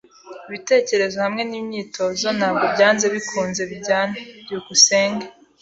[0.47, 4.13] Ibitekerezo hamwe nimyitozo ntabwo byanze bikunze bijyana.
[4.43, 5.25] byukusenge